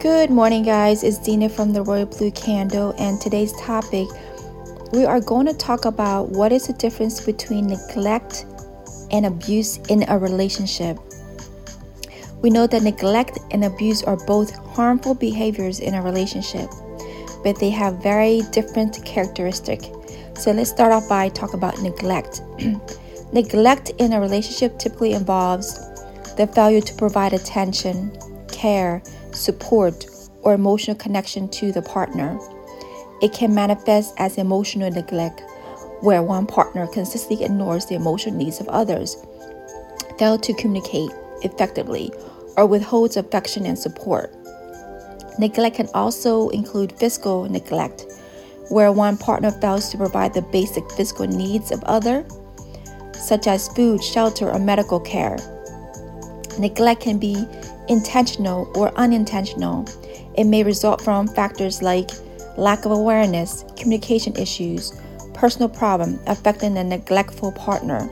[0.00, 1.02] Good morning, guys.
[1.02, 4.06] It's Dina from the Royal Blue Candle, and today's topic
[4.92, 8.46] we are going to talk about what is the difference between neglect
[9.10, 11.00] and abuse in a relationship.
[12.42, 16.70] We know that neglect and abuse are both harmful behaviors in a relationship,
[17.42, 19.88] but they have very different characteristics.
[20.34, 22.42] So let's start off by talk about neglect.
[23.32, 25.76] neglect in a relationship typically involves
[26.36, 28.16] the failure to provide attention,
[28.58, 29.02] care,
[29.32, 30.06] support,
[30.42, 32.38] or emotional connection to the partner.
[33.22, 35.42] It can manifest as emotional neglect,
[36.00, 39.16] where one partner consistently ignores the emotional needs of others,
[40.18, 41.10] fails to communicate
[41.42, 42.10] effectively,
[42.56, 44.34] or withholds affection and support.
[45.38, 48.06] Neglect can also include physical neglect,
[48.70, 52.26] where one partner fails to provide the basic physical needs of other,
[53.14, 55.36] such as food, shelter, or medical care.
[56.58, 57.46] Neglect can be
[57.88, 59.86] intentional or unintentional.
[60.36, 62.10] It may result from factors like
[62.56, 64.92] lack of awareness, communication issues,
[65.34, 68.10] personal problem affecting a neglectful partner.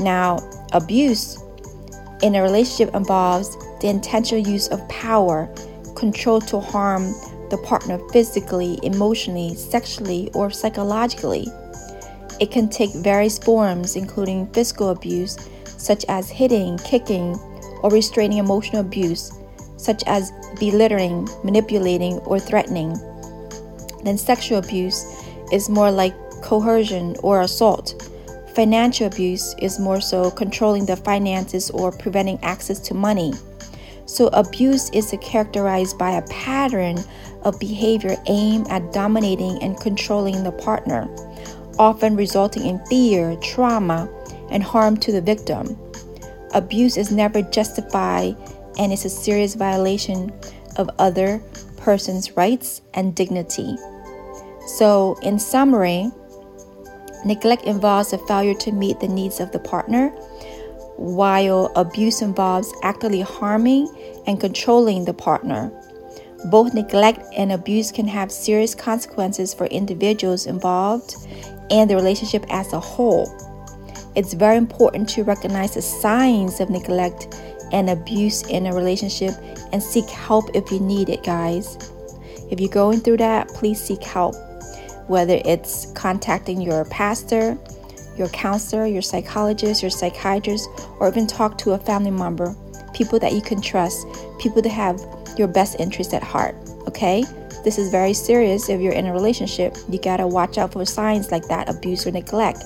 [0.00, 0.38] Now,
[0.72, 1.38] abuse
[2.22, 5.48] in a relationship involves the intentional use of power,
[5.96, 7.04] control to harm
[7.50, 11.46] the partner physically, emotionally, sexually, or psychologically.
[12.40, 17.38] It can take various forms, including physical abuse, such as hitting, kicking,
[17.82, 19.32] or restraining emotional abuse,
[19.76, 22.94] such as belittling, manipulating, or threatening.
[24.04, 25.04] Then sexual abuse
[25.52, 28.10] is more like coercion or assault.
[28.54, 33.32] Financial abuse is more so controlling the finances or preventing access to money.
[34.06, 36.98] So, abuse is characterized by a pattern
[37.42, 41.08] of behavior aimed at dominating and controlling the partner,
[41.78, 44.08] often resulting in fear, trauma,
[44.50, 45.78] and harm to the victim.
[46.52, 48.36] Abuse is never justified
[48.78, 50.32] and is a serious violation
[50.76, 51.42] of other
[51.76, 53.76] person's rights and dignity.
[54.76, 56.10] So, in summary,
[57.24, 60.08] neglect involves a failure to meet the needs of the partner,
[60.96, 63.88] while abuse involves actively harming
[64.26, 65.72] and controlling the partner.
[66.46, 71.14] Both neglect and abuse can have serious consequences for individuals involved
[71.70, 73.28] and the relationship as a whole.
[74.16, 77.38] It's very important to recognize the signs of neglect
[77.72, 79.34] and abuse in a relationship
[79.72, 81.78] and seek help if you need it, guys.
[82.50, 84.34] If you're going through that, please seek help.
[85.06, 87.56] Whether it's contacting your pastor,
[88.16, 92.56] your counselor, your psychologist, your psychiatrist, or even talk to a family member,
[92.92, 94.04] people that you can trust,
[94.40, 95.00] people that have
[95.38, 96.56] your best interest at heart.
[96.88, 97.24] Okay?
[97.62, 99.76] This is very serious if you're in a relationship.
[99.88, 102.64] You gotta watch out for signs like that abuse or neglect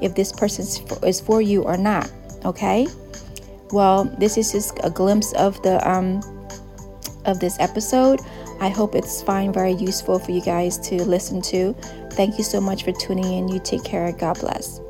[0.00, 0.64] if this person
[1.04, 2.10] is for you or not.
[2.44, 2.86] Okay.
[3.70, 6.20] Well, this is just a glimpse of the um
[7.24, 8.20] of this episode.
[8.60, 11.74] I hope it's fine, very useful for you guys to listen to.
[12.12, 13.48] Thank you so much for tuning in.
[13.48, 14.10] You take care.
[14.12, 14.80] God bless.